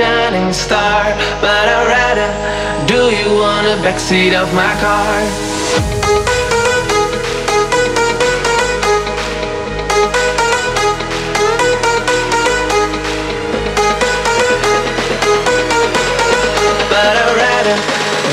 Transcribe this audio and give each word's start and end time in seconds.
shining 0.00 0.50
star. 0.50 1.04
But 1.44 1.64
I'd 1.76 1.86
rather 1.96 2.30
do 2.86 3.02
you 3.20 3.30
on 3.44 3.64
the 3.64 3.76
backseat 3.84 4.32
of 4.32 4.48
my 4.54 4.72
car. 4.84 5.16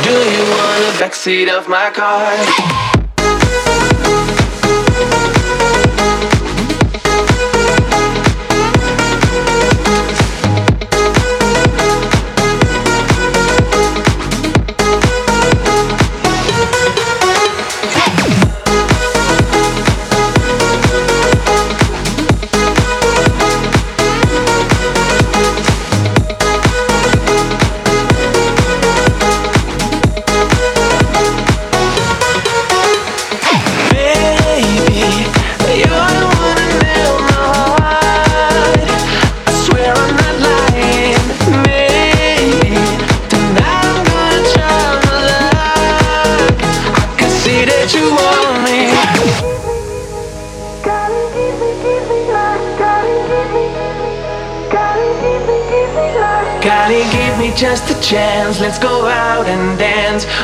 Do 0.07 0.13
you 0.35 0.43
want 0.55 0.79
the 0.85 0.93
backseat 1.03 1.49
of 1.49 1.67
my 1.67 1.89
car? 1.91 2.96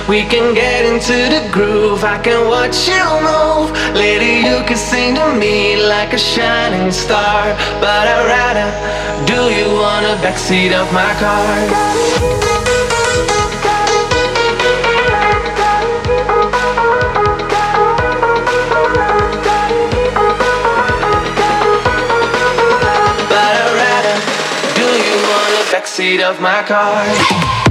We 0.09 0.23
can 0.23 0.53
get 0.53 0.85
into 0.85 1.13
the 1.13 1.49
groove. 1.49 2.03
I 2.03 2.21
can 2.21 2.49
watch 2.49 2.89
you 2.89 3.03
move. 3.23 3.71
Lady, 3.95 4.45
you 4.45 4.61
can 4.67 4.75
sing 4.75 5.15
to 5.15 5.33
me 5.33 5.81
like 5.81 6.11
a 6.11 6.17
shining 6.17 6.91
star. 6.91 7.55
But 7.79 8.07
I'd 8.11 8.27
rather 8.27 8.67
do 9.25 9.47
you 9.55 9.65
on 9.79 10.03
the 10.03 10.15
backseat 10.21 10.73
of 10.73 10.91
my 10.91 11.13
car. 11.23 11.55
But 23.31 23.53
I'd 23.55 23.71
rather, 23.79 24.17
do 24.75 24.87
you 25.07 25.15
wanna 25.31 25.63
backseat 25.71 26.21
of 26.21 26.41
my 26.41 26.61
car. 26.63 27.62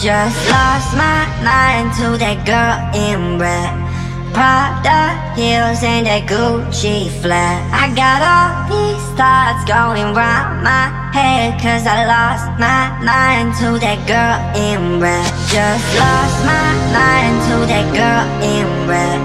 Just 0.00 0.50
lost 0.50 0.90
my 0.96 1.22
mind 1.46 1.94
to 1.94 2.18
that 2.18 2.42
girl 2.42 2.74
in 2.98 3.38
red 3.38 3.70
Prada 4.34 5.14
heels 5.38 5.86
and 5.86 6.06
that 6.06 6.26
Gucci 6.26 7.06
flat 7.22 7.62
I 7.70 7.86
got 7.94 8.18
all 8.18 8.66
these 8.66 9.06
thoughts 9.14 9.62
going 9.70 10.10
round 10.10 10.66
my 10.66 10.90
head 11.14 11.54
Cause 11.62 11.86
I 11.86 12.10
lost 12.10 12.50
my 12.58 12.90
mind 13.06 13.54
to 13.62 13.78
that 13.78 14.02
girl 14.10 14.38
in 14.58 14.98
red. 14.98 15.30
Just 15.46 15.86
lost 15.94 16.38
my 16.42 16.70
mind 16.90 17.36
to 17.46 17.56
that 17.70 17.86
girl 17.94 18.26
in 18.42 18.66
red 18.90 19.20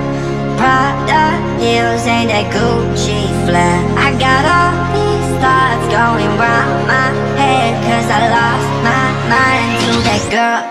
Prada 0.61 1.33
heels 1.57 2.05
and 2.05 2.29
that 2.29 2.45
Gucci 2.53 3.25
flat 3.49 3.81
I 3.97 4.13
got 4.21 4.43
all 4.45 4.73
these 4.93 5.29
thoughts 5.41 5.85
going 5.89 6.29
round 6.37 6.88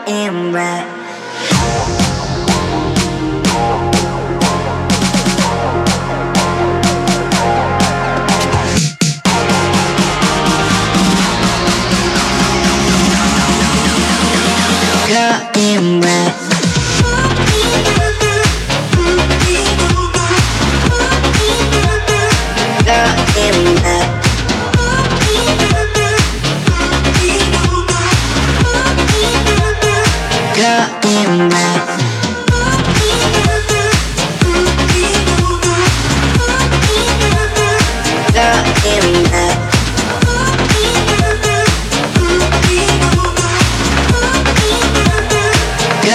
in 0.08 0.52
red 0.52 0.97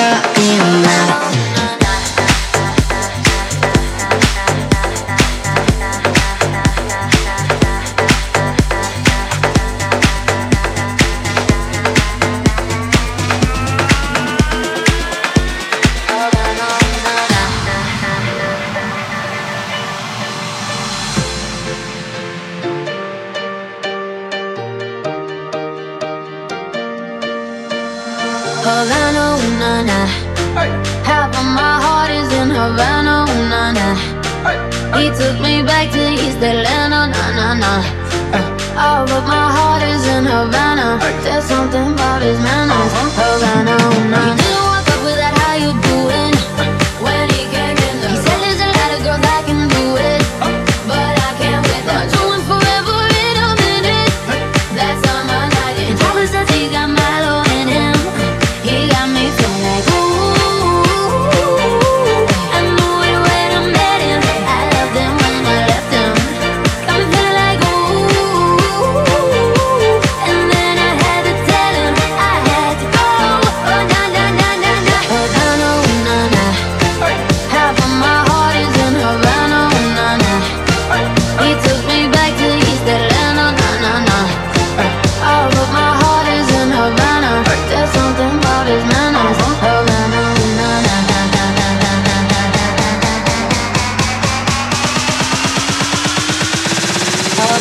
There's 0.03 0.83
something 0.83 1.32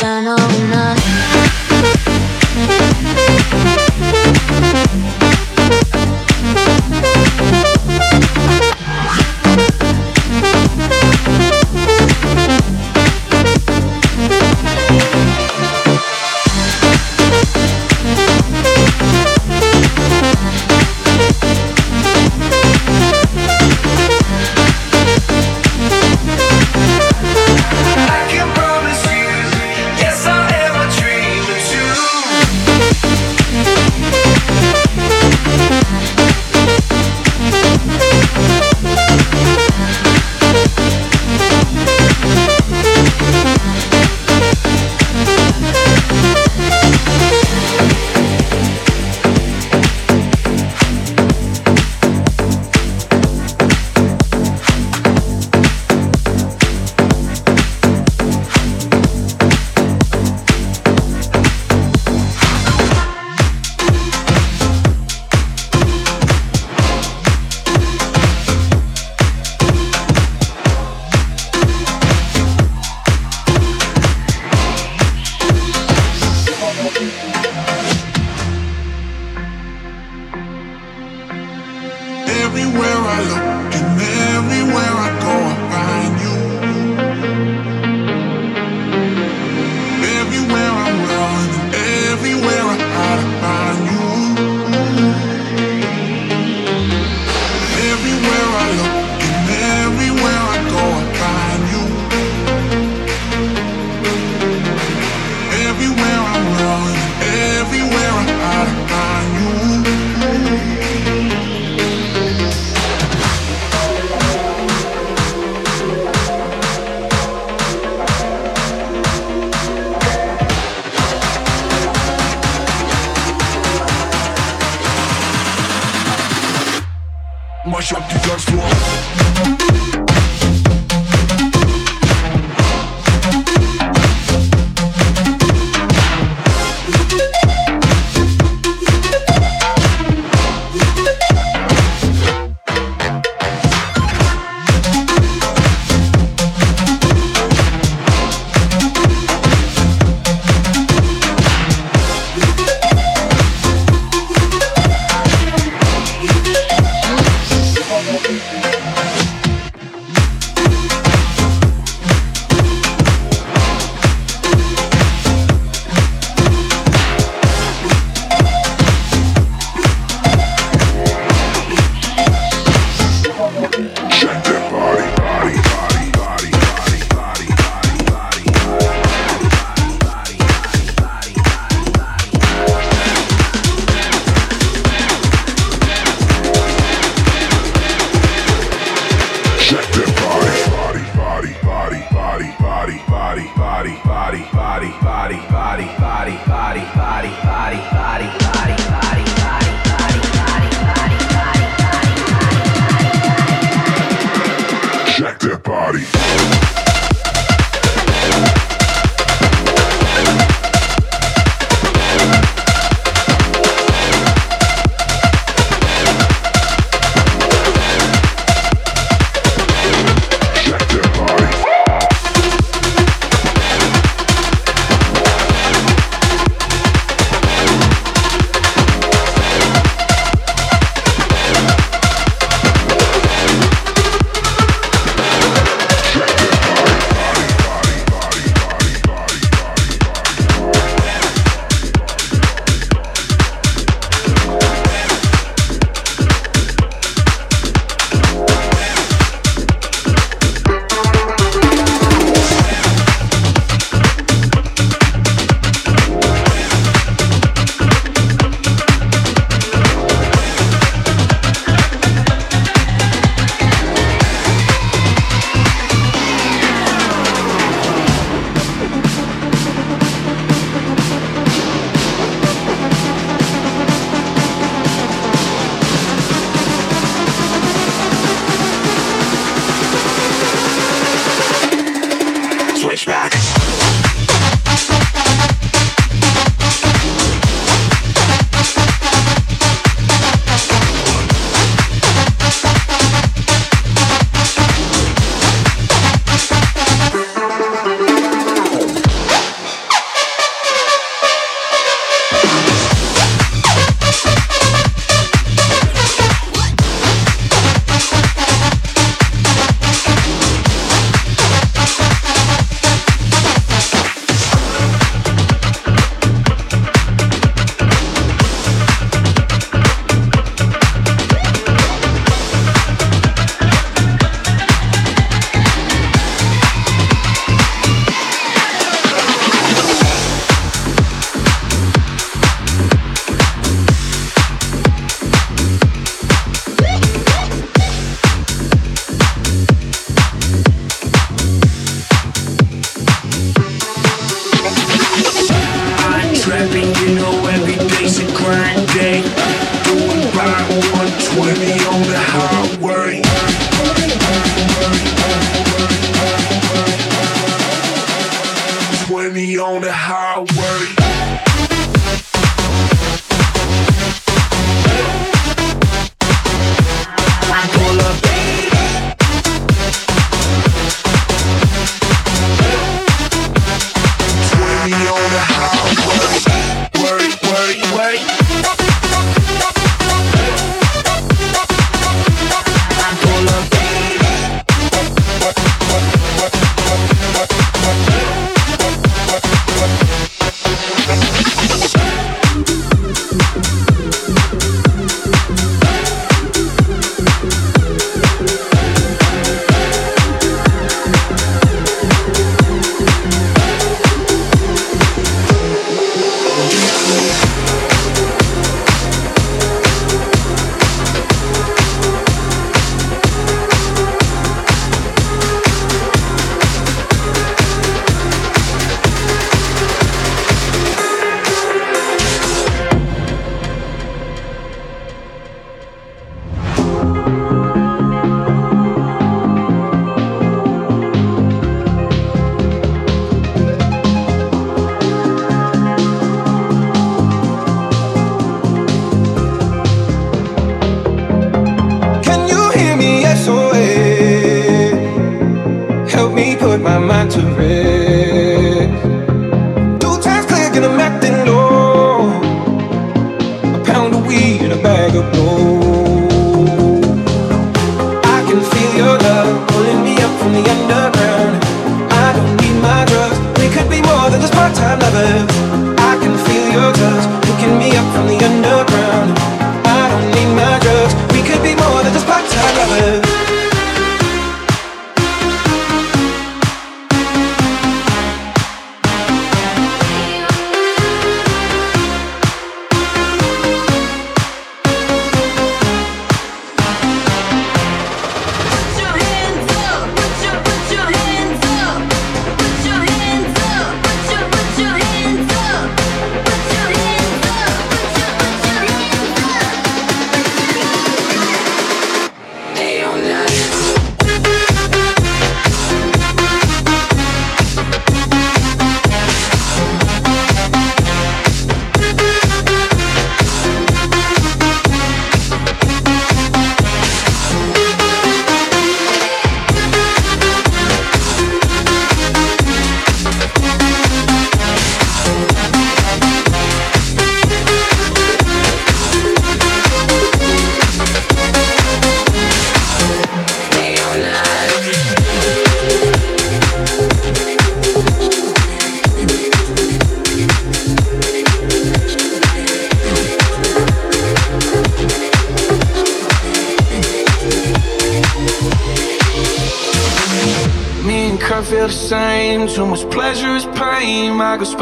I 0.05 0.21
know 0.21 0.35
enough. 0.35 1.03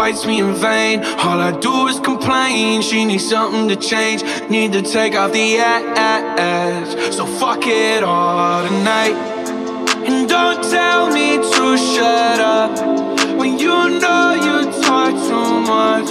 Fights 0.00 0.26
me 0.26 0.40
in 0.40 0.54
vain. 0.54 1.04
All 1.24 1.40
I 1.40 1.52
do 1.60 1.86
is 1.88 2.00
complain. 2.00 2.82
She 2.82 3.04
needs 3.04 3.28
something 3.28 3.68
to 3.68 3.76
change. 3.76 4.22
Need 4.48 4.72
to 4.72 4.82
take 4.82 5.14
off 5.14 5.32
the 5.32 5.58
ass. 5.58 7.16
So 7.16 7.26
fuck 7.26 7.62
it 7.64 8.02
all 8.02 8.66
tonight. 8.66 9.16
And 10.08 10.28
don't 10.28 10.62
tell 10.76 11.10
me 11.10 11.36
to 11.36 11.76
shut 11.76 12.40
up 12.40 12.72
when 13.38 13.58
you 13.58 13.76
know 14.02 14.24
you 14.46 14.56
talk 14.82 15.12
too 15.28 15.50
much. 15.74 16.10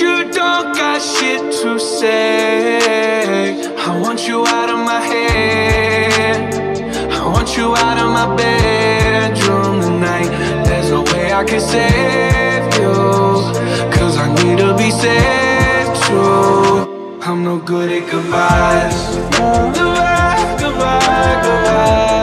You 0.00 0.14
don't 0.40 0.68
got 0.80 1.00
shit 1.02 1.42
to 1.62 1.78
say. 1.78 3.66
I 3.76 4.00
want 4.00 4.28
you 4.28 4.46
out 4.46 4.70
of 4.70 4.78
my 4.78 5.00
head. 5.00 6.54
I 7.12 7.26
want 7.26 7.56
you 7.56 7.74
out 7.76 7.98
of 7.98 8.08
my 8.18 8.36
bedroom 8.36 8.91
I 11.42 11.44
can 11.44 11.60
save 11.60 12.72
you. 12.80 12.92
Cause 13.98 14.16
I 14.16 14.32
need 14.32 14.58
to 14.58 14.76
be 14.76 14.92
saved 14.92 16.04
too. 16.06 17.18
I'm 17.20 17.42
no 17.42 17.58
good 17.58 17.90
at 17.90 18.08
goodbyes. 18.08 19.16
Goodbye, 19.36 20.56
goodbye, 20.60 21.42
goodbye. 21.42 22.21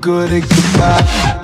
Good 0.00 0.32
at 0.32 0.48
goodbye. 0.48 1.36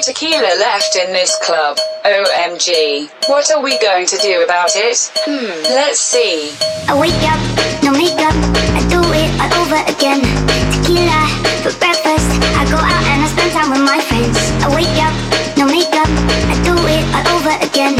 Tequila 0.00 0.56
left 0.56 0.96
in 0.96 1.12
this 1.12 1.36
club. 1.44 1.76
OMG. 2.04 3.10
What 3.28 3.52
are 3.52 3.62
we 3.62 3.78
going 3.80 4.06
to 4.06 4.16
do 4.16 4.42
about 4.42 4.72
it? 4.74 5.12
Hmm, 5.28 5.52
let's 5.76 6.00
see. 6.00 6.56
I 6.88 6.96
wake 6.96 7.20
up, 7.28 7.40
no 7.84 7.92
makeup, 7.92 8.32
I 8.72 8.80
do 8.88 9.00
it 9.12 9.28
all 9.36 9.52
over 9.60 9.80
again. 9.92 10.24
Tequila 10.72 11.20
for 11.60 11.76
breakfast, 11.76 12.28
I 12.56 12.64
go 12.72 12.80
out 12.80 13.04
and 13.12 13.20
I 13.20 13.28
spend 13.28 13.52
time 13.52 13.68
with 13.68 13.84
my 13.84 14.00
friends. 14.00 14.40
I 14.64 14.72
wake 14.72 14.96
up, 15.04 15.12
no 15.60 15.68
makeup, 15.68 16.08
I 16.48 16.56
do 16.64 16.72
it 16.88 17.04
all 17.12 17.26
over 17.36 17.52
again. 17.60 17.92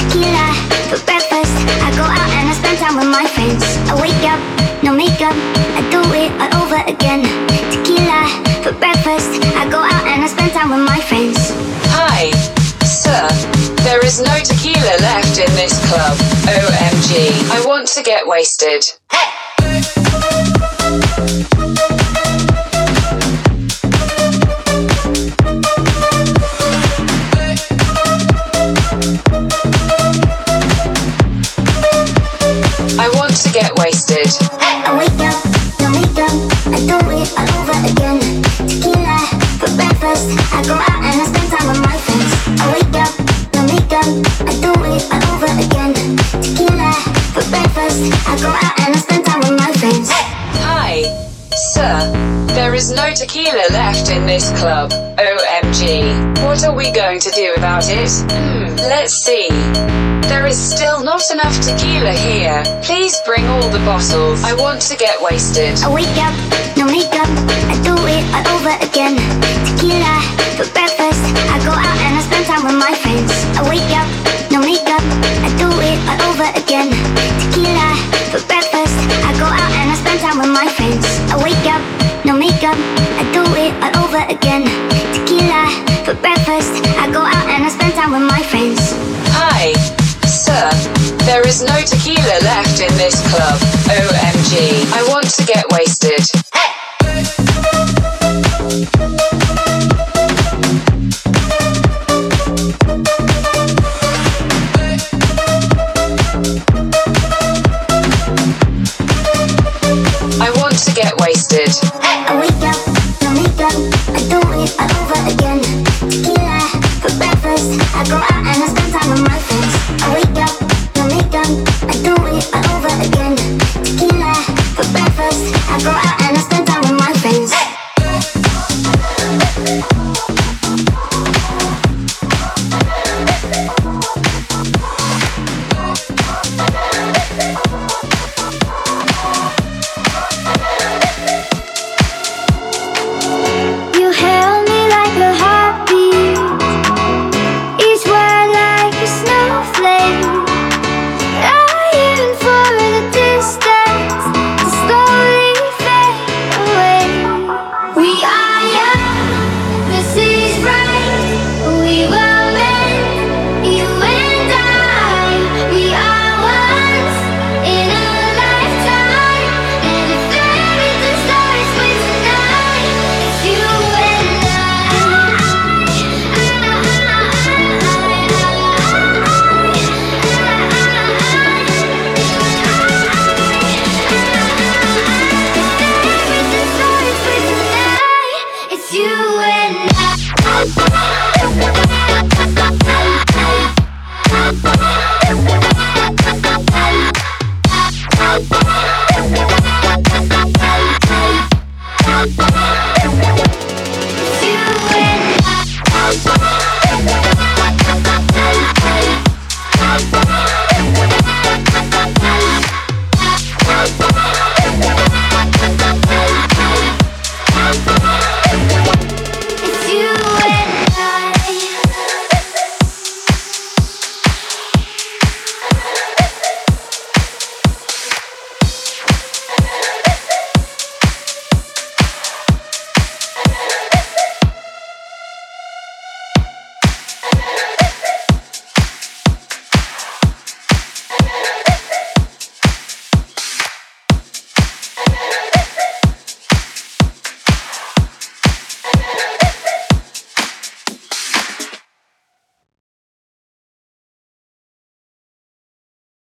Tequila 0.00 0.46
for 0.88 1.00
breakfast, 1.04 1.52
I 1.84 1.92
go 1.92 2.04
out 2.08 2.30
and 2.32 2.48
I 2.48 2.54
spend 2.56 2.78
time 2.80 2.96
with 2.96 3.10
my 3.12 3.28
friends. 3.28 3.60
I 3.92 3.94
wake 4.00 4.24
up, 4.24 4.40
no 4.80 4.96
makeup, 4.96 5.36
There 14.12 14.26
is 14.26 14.28
no 14.28 14.56
tequila 14.56 14.96
left 15.00 15.38
in 15.38 15.46
this 15.54 15.78
club. 15.88 16.18
OMG. 16.44 17.50
I 17.50 17.64
want 17.66 17.88
to 17.88 18.02
get 18.02 18.26
wasted. 18.26 18.84
I 32.98 33.08
want 33.14 33.34
to 33.34 33.50
get 33.50 33.72
wasted. 33.76 34.26
I 34.60 34.94
wake 34.98 35.20
up, 35.20 35.51
I 48.10 48.34
go 48.40 48.50
out 48.50 48.74
and 48.82 48.96
I 48.96 48.98
spend 48.98 49.24
time 49.24 49.40
with 49.40 49.58
my 49.58 49.70
friends. 49.78 50.10
Hi, 50.66 51.02
sir. 51.54 52.10
There 52.54 52.74
is 52.74 52.90
no 52.90 53.14
tequila 53.14 53.70
left 53.70 54.10
in 54.10 54.26
this 54.26 54.50
club. 54.58 54.90
OMG. 55.18 56.42
What 56.42 56.64
are 56.64 56.74
we 56.74 56.90
going 56.90 57.20
to 57.20 57.30
do 57.30 57.54
about 57.56 57.84
it? 57.88 58.10
Hmm, 58.26 58.74
let's 58.76 59.14
see. 59.14 59.48
There 60.26 60.46
is 60.46 60.58
still 60.58 61.02
not 61.04 61.22
enough 61.30 61.54
tequila 61.60 62.12
here. 62.12 62.62
Please 62.82 63.20
bring 63.24 63.44
all 63.46 63.68
the 63.68 63.78
bottles. 63.86 64.42
I 64.42 64.54
want 64.54 64.80
to 64.82 64.96
get 64.96 65.20
wasted. 65.22 65.78
I 65.82 65.92
wake 65.92 66.16
up, 66.18 66.34
no 66.76 66.86
makeup, 66.86 67.30
I 67.70 67.78
do 67.84 67.94
it 68.08 68.24
all 68.34 68.46
over 68.56 68.74
again. 68.82 69.14
Tequila 69.66 70.14
for 70.56 70.66
breakfast, 70.72 71.22
I 71.48 71.56
go 71.64 71.72
out 71.72 71.98
and 72.04 72.12
I 72.18 72.22
spend 72.22 72.46
time 72.46 72.64
with 72.66 72.76
my 72.76 72.94
friends. 73.00 73.32
I 73.56 73.62
wake 73.68 73.92
up, 73.96 74.08
for 78.32 78.40
breakfast, 78.48 78.96
I 79.28 79.36
go 79.36 79.44
out 79.44 79.72
and 79.76 79.92
I 79.92 79.96
spend 80.00 80.20
time 80.24 80.38
with 80.40 80.48
my 80.48 80.66
friends. 80.66 81.04
I 81.28 81.36
wake 81.36 81.66
up, 81.68 81.84
no 82.24 82.32
makeup, 82.32 82.80
I 83.20 83.28
do 83.36 83.44
it 83.60 83.76
all 83.84 84.08
over 84.08 84.24
again. 84.32 84.64
Tequila 85.12 85.68
for 86.08 86.14
breakfast, 86.16 86.80
I 86.96 87.12
go 87.12 87.20
out 87.20 87.46
and 87.52 87.62
I 87.62 87.68
spend 87.68 87.92
time 87.92 88.12
with 88.12 88.24
my 88.24 88.42
friends. 88.42 88.96
Hi 89.36 89.76
sir. 90.42 90.70
There 91.24 91.46
is 91.46 91.62
no 91.62 91.76
tequila 91.82 92.38
left 92.42 92.80
in 92.80 92.92
this 92.96 93.20
club. 93.30 93.58
OMG. 93.86 94.90
I 94.92 95.04
want 95.08 95.28
to 95.36 95.44
get 95.44 95.64
wasted. 95.70 96.41